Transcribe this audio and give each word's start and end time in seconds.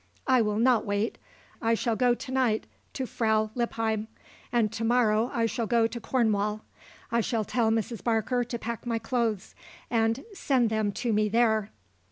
"I 0.25 0.41
will 0.41 0.57
not 0.57 0.83
wait. 0.83 1.19
I 1.61 1.75
shall 1.75 1.95
go 1.95 2.15
to 2.15 2.31
night 2.31 2.65
to 2.93 3.05
Frau 3.05 3.51
Lippheim. 3.53 4.07
And 4.51 4.71
to 4.73 4.83
morrow 4.83 5.29
I 5.31 5.45
shall 5.45 5.67
go 5.67 5.85
to 5.85 6.01
Cornwall. 6.01 6.61
I 7.11 7.21
shall 7.21 7.45
tell 7.45 7.69
Mrs. 7.69 8.03
Barker 8.03 8.43
to 8.43 8.57
pack 8.57 8.87
my 8.87 8.97
clothes 8.97 9.53
and 9.91 10.25
send 10.33 10.71
them 10.71 10.91
to 10.93 11.13
me 11.13 11.29
there." 11.29 11.69